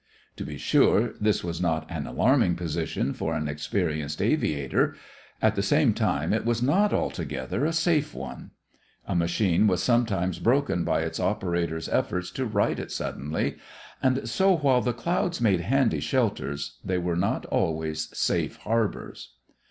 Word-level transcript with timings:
To 0.37 0.43
be 0.43 0.57
sure, 0.57 1.13
this 1.21 1.43
was 1.43 1.61
not 1.61 1.85
an 1.87 2.07
alarming 2.07 2.55
position 2.55 3.13
for 3.13 3.35
an 3.35 3.47
experienced 3.47 4.19
aviator; 4.19 4.95
at 5.43 5.53
the 5.53 5.61
same 5.61 5.93
time, 5.93 6.33
it 6.33 6.43
was 6.43 6.59
not 6.59 6.91
altogether 6.91 7.65
a 7.67 7.71
safe 7.71 8.15
one. 8.15 8.49
A 9.07 9.13
machine 9.13 9.67
was 9.67 9.83
sometimes 9.83 10.39
broken 10.39 10.83
by 10.83 11.01
its 11.01 11.19
operator's 11.19 11.87
effort 11.87 12.25
to 12.33 12.47
right 12.47 12.79
it 12.79 12.91
suddenly. 12.91 13.57
And 14.01 14.27
so 14.27 14.57
while 14.57 14.81
the 14.81 14.91
clouds 14.93 15.39
made 15.39 15.61
handy 15.61 15.99
shelters, 15.99 16.79
they 16.83 16.97
were 16.97 17.15
not 17.15 17.45
always 17.45 18.09
safe 18.17 18.55
harbors. 18.57 19.33